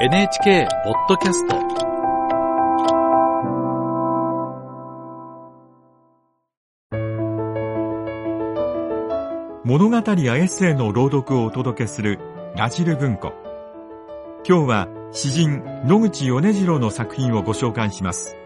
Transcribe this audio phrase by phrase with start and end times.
[0.00, 1.56] NHK ポッドキャスト。
[9.64, 12.20] 物語やエッセイの朗読をお届けする
[12.54, 13.32] ラジル文庫。
[14.48, 18.36] 今日は詩人野口米次郎の作品をご紹介します。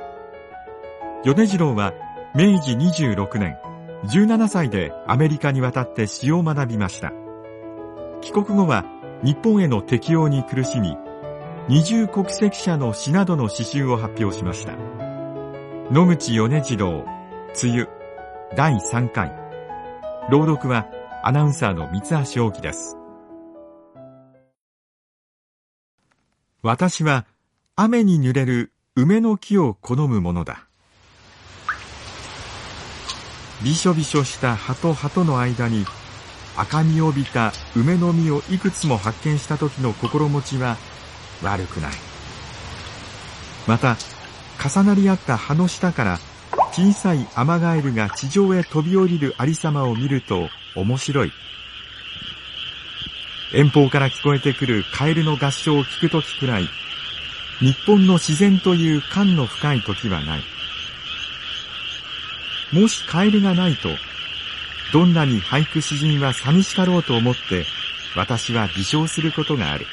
[1.23, 1.93] 米次郎は
[2.35, 3.59] 明治26年
[4.05, 7.13] 17歳でアメリカに渡って詩を学びました。
[8.23, 8.87] 帰国後は
[9.23, 10.97] 日本への適応に苦しみ
[11.69, 14.73] 二重国籍者の詩などの詩集を発表しました。
[15.93, 17.05] 野口米次郎
[17.63, 17.89] 梅雨
[18.57, 19.31] 第3回。
[20.29, 20.89] 朗読は
[21.23, 22.03] アナウンサーの三
[22.35, 22.97] 橋大樹です。
[26.63, 27.27] 私は
[27.77, 30.67] 雨に濡れる梅の木を好むものだ。
[33.63, 35.85] びしょびしょした葉と葉との間に
[36.57, 40.77] 赤みを帯びた梅の実をいくつも発見した時の心持ちは
[41.43, 41.93] 悪くない。
[43.67, 43.97] また
[44.63, 46.19] 重なり合った葉の下から
[46.73, 51.33] 小さいアマガエルが地上へ飛び降りるありさまを見ると面白い。
[53.55, 56.69] 遠方から聞こえてくるカエルの合唱を聞くときくらい
[57.59, 60.43] 日本の自然という感の深い時はない。
[62.73, 63.91] もしカエルがないと
[64.93, 67.67] どんなに俳句詩人は寂しかろうと思って
[68.17, 69.87] 私は微笑することがある。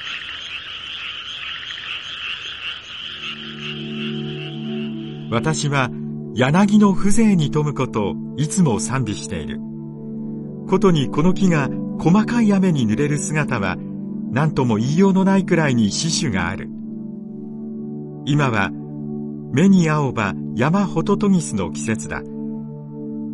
[5.32, 5.90] 私は
[6.34, 9.60] 柳の風情に富むことをいつも賛美している。
[10.68, 13.78] ことにこの木が細かい雨に濡れる姿は
[14.32, 16.70] 何とも言いようのないくらいに死守がある。
[18.26, 18.70] 今は
[19.52, 22.22] 目に青葉山ホトトギスの季節だ。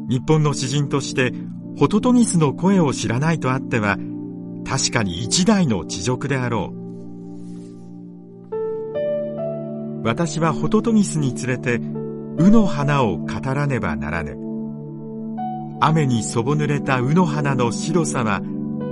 [0.07, 1.33] 日本の詩人として
[1.77, 3.97] ホトトギスの声を知らないとあっては
[4.65, 6.84] 確かに一代の地獄であろう。
[10.05, 11.79] 私はホトトギスに連れて
[12.37, 14.37] 卯の花を語らねばならぬ
[15.81, 18.39] 雨にそぼ濡れた卯の花の白さは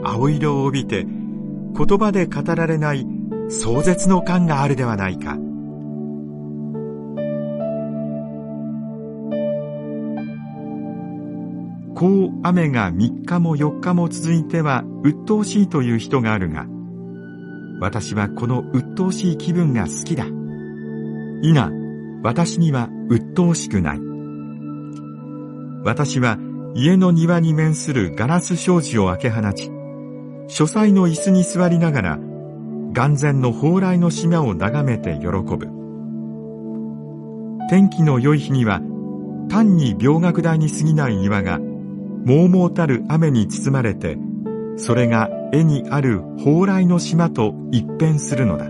[0.03, 3.05] 青色を帯びて言葉で語られない
[3.47, 5.37] 壮絶の感があるではないか
[11.93, 16.65] こう雨が3日も4日も続いては鬱陶しいという人があるが
[17.79, 20.25] 私はこの鬱陶しい気分が好きだ。
[21.43, 21.69] いな、
[22.23, 23.99] 私には鬱陶しくない。
[25.83, 26.37] 私は
[26.73, 29.69] 家の庭に面するガラス障子を開け放ち、
[30.47, 32.19] 書斎の椅子に座りながら、
[32.93, 35.67] 眼前の蓬莱の島を眺めて喜ぶ。
[37.69, 38.79] 天気の良い日には、
[39.49, 44.17] 単に病学台に過ぎない庭が、もうもうたる雨に包まれて、
[44.77, 48.69] それが絵にある蓬莱の島と一変するのだ。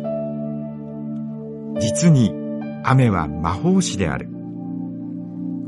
[1.80, 2.43] 実に
[2.84, 4.28] 雨は魔法師である。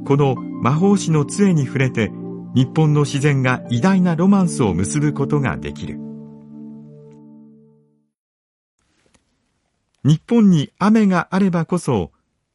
[0.06, 2.12] この魔法師の杖に触れて、
[2.54, 5.98] 日本の自然が偉大なロマンスを結ぶことができる。
[10.04, 12.12] 日本に雨があればこそ、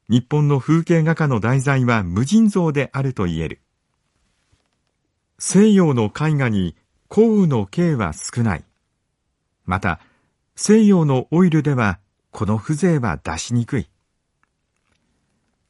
[0.09, 3.61] 日本の風景画家の題材は無尽蔵であると言える。
[5.39, 6.77] 西洋の絵画に
[7.09, 8.65] 降雨の形は少ない。
[9.65, 10.01] また、
[10.55, 11.99] 西洋のオイルでは
[12.31, 13.89] この風情は出しにくい。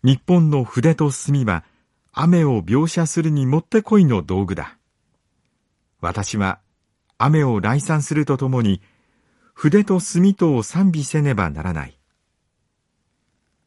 [0.03, 1.65] 日本の筆と墨は
[2.12, 4.78] 雨を描写するにもってこいの道具だ。
[6.00, 6.61] 私は
[7.19, 8.81] 雨を来賛するとともに
[9.53, 11.99] 筆と墨とを賛美せねばならない。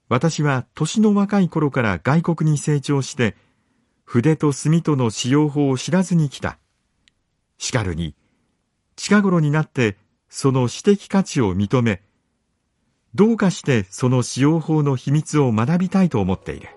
[0.09, 3.35] 私は年の若い頃から外国に成長して
[4.03, 6.57] 筆と墨との使用法を知らずに来た。
[7.59, 8.15] しかるに
[8.95, 9.97] 近頃になって
[10.29, 12.01] その私的価値を認め
[13.16, 16.69] どうかしてその使用法の秘密を学びたいと思っている。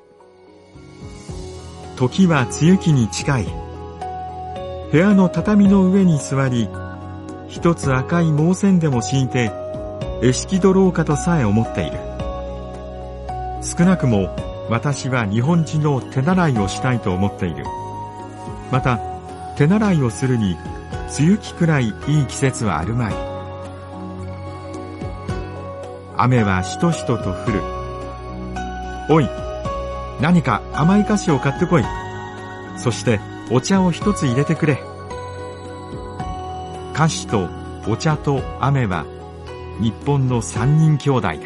[1.96, 3.46] 時は梅雨期に近い。
[4.92, 6.68] 部屋の畳の上に座り
[7.48, 9.50] 一つ赤い毛線でも敷いて
[10.22, 11.98] 絵式取ろうかとさえ思っている。
[13.62, 14.28] 少なくも
[14.68, 17.64] 私は日本人の手習いをしたいと思っている。
[18.70, 18.98] また
[19.56, 20.58] 手習いをするに
[21.18, 23.35] 梅雨期くらいいい季節はあるまい。
[26.18, 27.62] 雨はしとしとと降る。
[29.08, 29.28] おい、
[30.20, 31.84] 何か甘い菓子を買ってこい。
[32.78, 33.20] そして
[33.50, 34.82] お茶を一つ入れてくれ。
[36.94, 37.48] 菓子と
[37.88, 39.04] お茶と雨は
[39.80, 41.36] 日本の三人兄弟だ。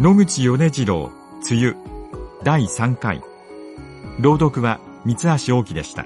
[0.00, 1.12] 野口米次郎、
[1.48, 1.76] 梅雨、
[2.42, 3.22] 第3回。
[4.18, 6.04] 朗読は三橋大樹でした。